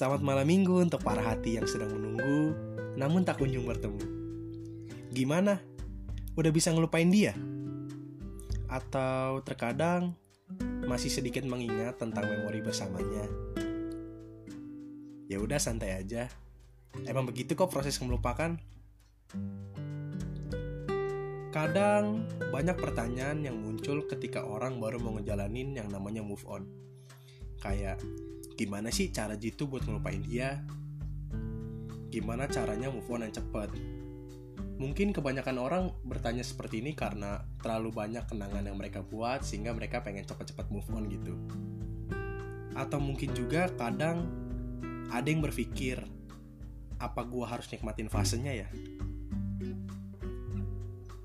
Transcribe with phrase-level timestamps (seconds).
[0.00, 2.56] Selamat malam minggu untuk para hati yang sedang menunggu,
[2.96, 4.00] namun tak kunjung bertemu.
[5.12, 5.60] Gimana?
[6.40, 7.36] Udah bisa ngelupain dia?
[8.64, 10.16] Atau terkadang
[10.88, 13.28] masih sedikit mengingat tentang memori bersamanya?
[15.28, 16.32] Ya udah santai aja.
[17.04, 18.56] Emang begitu kok proses melupakan.
[21.52, 26.64] Kadang banyak pertanyaan yang muncul ketika orang baru mau ngejalanin yang namanya move on.
[27.60, 28.00] Kayak
[28.54, 30.62] gimana sih cara jitu buat ngelupain dia?
[32.10, 33.70] Gimana caranya move on yang cepat?
[34.80, 40.00] Mungkin kebanyakan orang bertanya seperti ini karena terlalu banyak kenangan yang mereka buat sehingga mereka
[40.00, 41.36] pengen cepat-cepat move on gitu.
[42.72, 44.24] Atau mungkin juga kadang
[45.12, 46.00] ada yang berpikir,
[46.96, 48.68] apa gua harus nikmatin fasenya ya?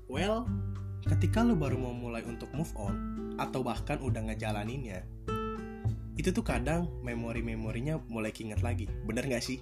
[0.06, 0.44] Well,
[1.06, 5.04] ketika lo baru mau mulai untuk move on, atau bahkan udah ngejalaninnya,
[6.16, 8.88] itu tuh kadang memori-memorinya mulai keinget lagi.
[9.04, 9.60] Bener gak sih?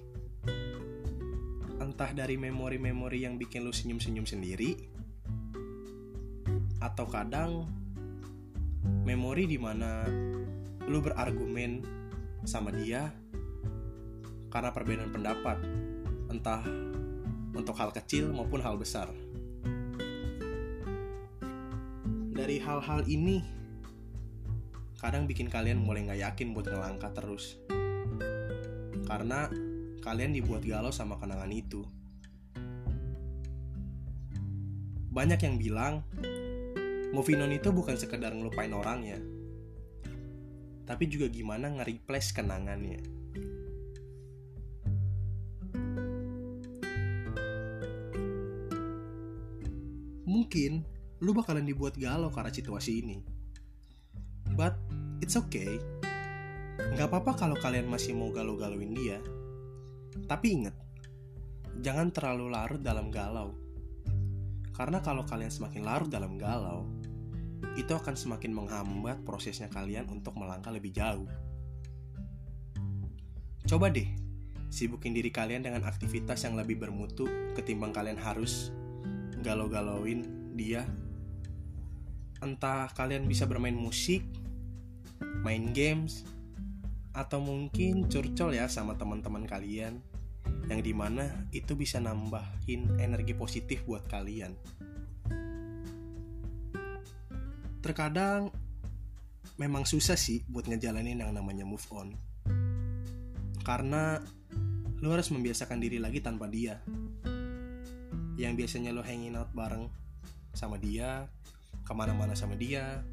[1.82, 4.78] Entah dari memori-memori yang bikin lo senyum-senyum sendiri,
[6.78, 7.66] atau kadang
[9.02, 10.06] memori di mana
[10.84, 11.80] lo berargumen
[12.44, 13.08] sama dia
[14.52, 15.58] karena perbedaan pendapat,
[16.30, 16.62] entah
[17.56, 19.10] untuk hal kecil maupun hal besar.
[22.34, 23.42] Dari hal-hal ini,
[25.04, 27.60] kadang bikin kalian mulai nggak yakin buat ngelangkah terus.
[29.04, 29.52] Karena
[30.00, 31.84] kalian dibuat galau sama kenangan itu.
[35.12, 36.08] Banyak yang bilang,
[37.12, 39.20] moving on itu bukan sekedar ngelupain orangnya,
[40.88, 43.04] tapi juga gimana nge-replace kenangannya.
[50.24, 50.72] Mungkin
[51.20, 53.33] lu bakalan dibuat galau karena situasi ini.
[55.24, 55.80] It's okay.
[56.76, 59.16] Nggak apa-apa kalau kalian masih mau galau-galauin dia.
[60.28, 60.76] Tapi ingat,
[61.80, 63.56] jangan terlalu larut dalam galau.
[64.76, 66.84] Karena kalau kalian semakin larut dalam galau,
[67.72, 71.24] itu akan semakin menghambat prosesnya kalian untuk melangkah lebih jauh.
[73.64, 74.12] Coba deh,
[74.68, 77.24] sibukin diri kalian dengan aktivitas yang lebih bermutu
[77.56, 78.76] ketimbang kalian harus
[79.40, 80.84] galau-galauin dia
[82.44, 84.20] entah kalian bisa bermain musik,
[85.44, 86.24] main games,
[87.14, 90.02] atau mungkin curcol ya sama teman-teman kalian
[90.66, 94.56] yang di mana itu bisa nambahin energi positif buat kalian.
[97.84, 98.48] Terkadang
[99.60, 102.16] memang susah sih buat ngejalanin yang namanya move on.
[103.60, 104.18] Karena
[105.04, 106.80] lu harus membiasakan diri lagi tanpa dia.
[108.40, 109.86] Yang biasanya lu hanging out bareng
[110.56, 111.28] sama dia,
[111.84, 113.04] ke mana-mana sama dia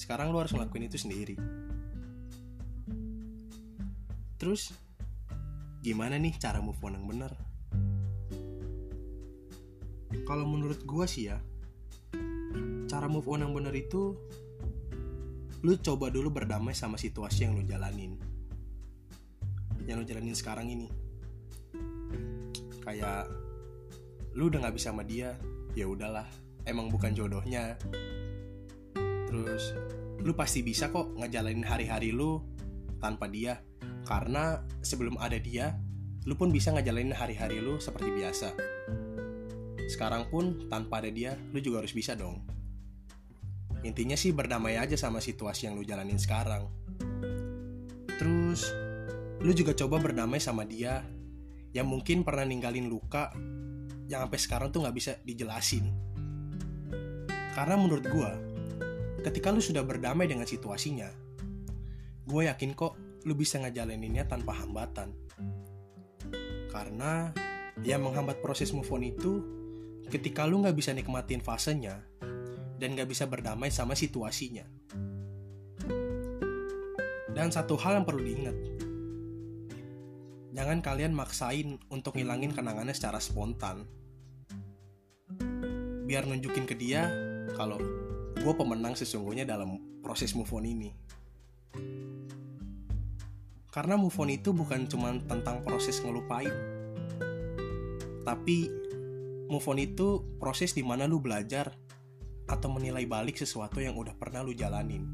[0.00, 1.36] sekarang lo harus ngelakuin itu sendiri.
[4.40, 4.72] Terus
[5.84, 7.36] gimana nih cara move on yang benar?
[10.24, 11.36] Kalau menurut gue sih ya
[12.88, 14.16] cara move on yang benar itu
[15.60, 18.16] lu coba dulu berdamai sama situasi yang lu jalanin.
[19.84, 20.88] Yang lu jalanin sekarang ini.
[22.80, 23.28] Kayak
[24.32, 25.36] lu udah nggak bisa sama dia
[25.76, 26.24] ya udahlah.
[26.64, 27.76] Emang bukan jodohnya
[29.30, 29.78] terus
[30.26, 32.42] lu pasti bisa kok ngejalanin hari-hari lu
[32.98, 33.62] tanpa dia.
[34.02, 35.78] Karena sebelum ada dia
[36.26, 38.48] lu pun bisa ngejalanin hari-hari lu seperti biasa.
[39.86, 42.42] Sekarang pun tanpa ada dia lu juga harus bisa dong.
[43.86, 46.68] Intinya sih berdamai aja sama situasi yang lu jalanin sekarang.
[48.18, 48.68] Terus
[49.40, 51.00] lu juga coba berdamai sama dia
[51.72, 53.32] yang mungkin pernah ninggalin luka
[54.10, 55.88] yang sampai sekarang tuh nggak bisa dijelasin.
[57.56, 58.30] Karena menurut gue,
[59.20, 61.08] ketika lu sudah berdamai dengan situasinya,
[62.24, 62.96] gue yakin kok
[63.28, 65.12] lu bisa ngejalaninnya tanpa hambatan.
[66.72, 67.34] Karena
[67.84, 69.32] yang menghambat proses move on itu
[70.08, 72.00] ketika lu nggak bisa nikmatin fasenya
[72.80, 74.64] dan nggak bisa berdamai sama situasinya.
[77.30, 78.56] Dan satu hal yang perlu diingat,
[80.52, 83.86] jangan kalian maksain untuk ngilangin kenangannya secara spontan.
[86.10, 87.06] Biar nunjukin ke dia
[87.54, 87.78] kalau
[88.40, 90.90] gue pemenang sesungguhnya dalam proses move on ini.
[93.70, 96.50] Karena move on itu bukan cuma tentang proses ngelupain.
[98.24, 98.58] Tapi
[99.46, 101.76] move on itu proses di mana lu belajar
[102.48, 105.04] atau menilai balik sesuatu yang udah pernah lu jalanin.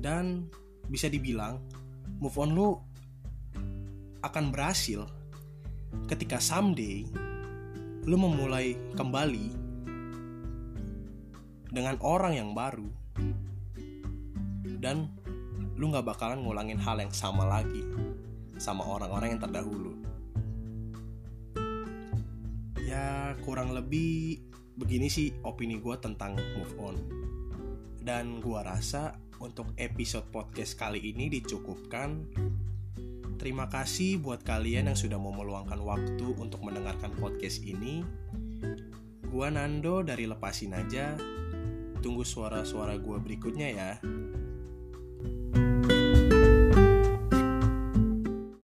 [0.00, 0.48] Dan
[0.88, 1.60] bisa dibilang
[2.16, 2.76] move on lu
[4.24, 5.04] akan berhasil
[6.08, 7.04] ketika someday
[8.04, 9.46] lu memulai kembali
[11.72, 12.88] dengan orang yang baru
[14.78, 15.08] dan
[15.74, 17.80] lu nggak bakalan ngulangin hal yang sama lagi
[18.60, 19.96] sama orang-orang yang terdahulu.
[22.84, 24.38] Ya kurang lebih
[24.78, 26.96] begini sih opini gue tentang move on.
[28.04, 32.28] Dan gue rasa untuk episode podcast kali ini dicukupkan
[33.44, 38.00] Terima kasih buat kalian yang sudah mau meluangkan waktu untuk mendengarkan podcast ini.
[39.28, 41.12] Gua Nando dari Lepasin Aja.
[42.00, 43.92] Tunggu suara-suara gua berikutnya ya.